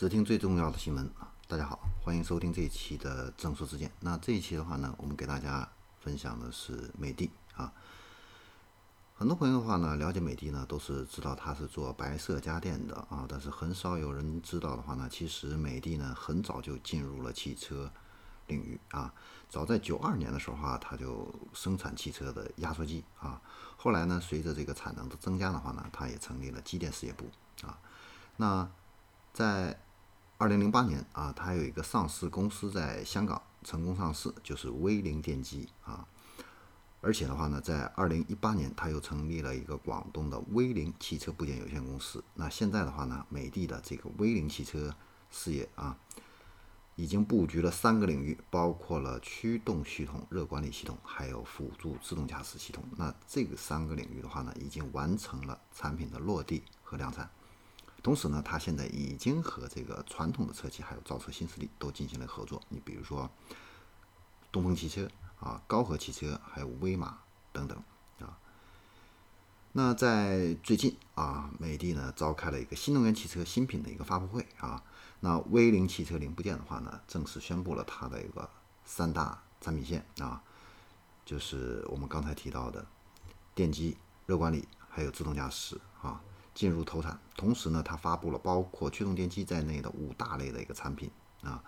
[0.00, 1.30] 只听最重要的新闻啊！
[1.46, 3.92] 大家好，欢迎收听这一期的正说之见。
[4.00, 5.68] 那这一期的话呢，我们给大家
[6.00, 7.70] 分享的是美的啊。
[9.14, 17.92] 很多朋友的话呢，了解美的呢，都是知道它是做白色家电的啊，但是很少有人知道的话呢，其实美的呢，很早就进入了汽车
[18.46, 19.12] 领域啊。
[19.50, 23.38] 早在九二年的时候啊，它就生产汽车的压缩机啊。
[23.76, 27.26] 后来呢，随着这个产能的增加的话呢，它也成立了机电事业部
[27.66, 27.78] 啊。
[28.38, 28.66] 那
[29.34, 29.78] 在
[30.40, 36.08] 二零零八年啊，它有一个上市公司在香港成功上市，就是威凌电机啊。
[37.02, 42.24] 而且的话呢，在二零一八年，它又成立了一个广东的威凌汽车部件有限公司。
[42.32, 44.96] 那现在的话呢，美的的这个威凌汽车
[45.30, 45.94] 事业啊，
[46.96, 52.82] 已经布局了三个领域，包括了驱动系统、热管理系统，还有辅助自动驾驶系统。
[52.96, 57.30] 那这个三个领域的话呢，已经完成了产品的落地和量产。
[58.02, 62.62] 同时呢，它现在已经和这个传统的车企还有造车新势力都进行了合作。
[62.68, 63.30] 你比如说
[64.50, 67.18] 东风汽车啊、高和汽车，还有威马
[67.52, 67.76] 等等
[68.20, 68.38] 啊。
[69.72, 74.82] 那在最近啊，美的呢召开了一个新能源汽车新品的一个发布会啊。
[75.20, 78.48] 那威凌汽车零部件的话呢，正式宣布了它的一个
[78.84, 80.42] 三大产品线啊，
[81.24, 82.86] 就是我们刚才提到的
[83.54, 86.20] 电机、热管理还有自动驾驶啊。
[86.60, 91.10] 进入投产，同时呢，它发布了包括驱动电机在内的五大类的一个产品
[91.42, 91.64] 啊，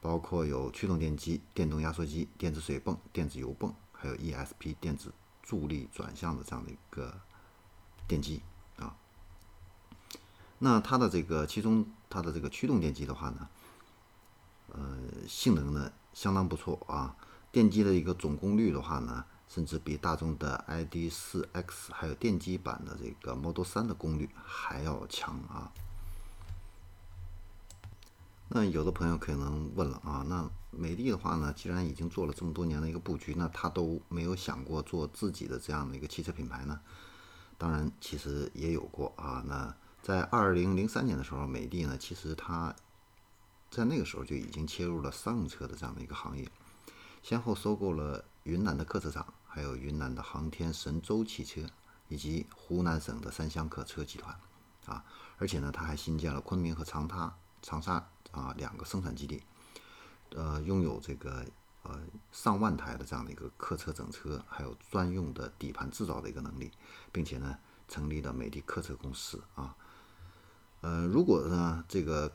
[0.00, 7.20] 包括有驱动电机、电动压缩机、电子水泵、电子油泵，还有 ESP 电子助力转向的这样的一个
[8.08, 8.42] 电机
[8.80, 8.96] 啊。
[10.58, 13.48] 那它的这个其中它的这个驱动电机的话呢，
[14.72, 17.14] 呃，性能呢相当不错啊，
[17.52, 19.24] 电机的一个总功率的话呢。
[19.48, 25.72] 甚至比大众的 ID.4X 还有电机版的这个 Model 3的功率还要强啊！
[28.48, 36.80] 那有的朋友可能问了啊，那美的的话呢，既然已经做了这么多年的一个布局，那他都没有想过做自己的这样的一个汽车品牌呢？
[37.56, 39.42] 当然，其实也有过啊。
[39.46, 42.74] 那在2003年的时候，美的呢，其实它
[43.70, 46.48] 在那个时候就已经切入了商用车的这样的一个行业，
[47.22, 48.24] 先后收购了。
[48.46, 51.62] 云南的客车厂，还有云南的航天神舟汽车，
[52.08, 54.38] 以及湖南省的三湘客车集团，
[54.84, 55.02] 啊，
[55.38, 59.42] 而且呢，它还新建了昆明和长沙长沙啊两个生产基地，
[60.34, 61.42] 呃，拥有这个
[61.84, 61.98] 呃
[62.30, 66.70] 上万台的这样的一个客车整车，还有专用的底盘制造的一个能力，
[67.10, 67.56] 并且呢，
[67.88, 69.42] 成立了美的客车公司。
[69.54, 69.74] 啊，
[70.82, 72.30] 呃，如果呢这个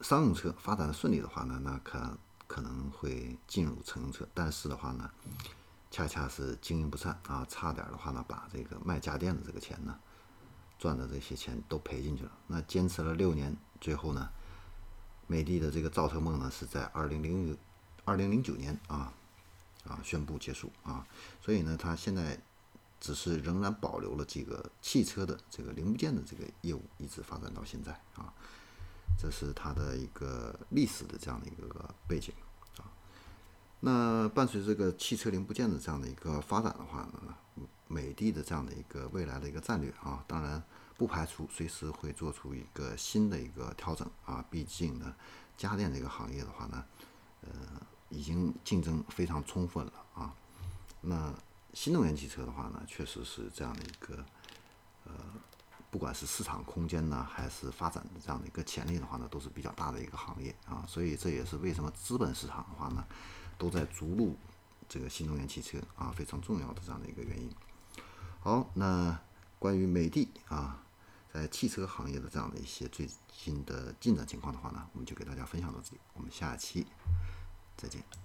[0.00, 2.18] 商用车发展的顺利的话呢，那可。
[2.48, 5.10] 可能会进入乘用车，但是的话呢，
[5.90, 9.98] 恰恰是经营不善啊，差点的话呢，把这个卖家电的这个钱呢，
[10.78, 12.32] 赚的这些钱都赔进去了。
[12.48, 14.28] 那坚持了六年，最后呢，
[15.26, 17.56] 美的的这个造车梦呢，是在二零零
[18.04, 19.12] 二零零九年啊
[19.84, 21.06] 啊宣布结束啊。
[21.40, 22.38] 所以呢，它现在
[23.00, 28.34] 只是仍然保留了这个汽车的这个零部件的这个业务，一直发展到现在啊。
[29.18, 32.34] 这是它的一个历史的这样的一个背景。
[33.80, 37.36] 那伴随这个汽车零部件的这样的一个发展的话呢，
[37.86, 40.62] 美的的这样的一个未来的一个战略啊，当然
[40.96, 44.44] 不排除随时会做出一个新的一个调整啊。
[44.50, 45.14] 毕竟呢，
[45.56, 46.84] 家电这个行业的话呢，
[47.42, 47.50] 呃，
[48.08, 50.34] 已经竞争非常充分了啊。
[51.02, 51.32] 那
[51.74, 54.24] 新能源汽车的话呢，确实是这样的一个
[55.04, 55.12] 呃。
[55.88, 63.02] 不管是市场空间呢，还是发展的这样的一个潜力的话呢，都是比较大的一个行业啊，所以这也是为什么资本市场的话呢，
[63.58, 64.36] 都在逐鹿
[64.88, 67.50] 这个新能源汽车啊，非常重要的这样的一个原因。
[68.40, 69.18] 好，那
[69.58, 70.82] 关于美的啊，
[71.32, 76.86] 在汽车行业的这样的一些最新的进展情况的话呢，我们就给大家分享到这里，我们下期
[77.76, 78.16] 再见。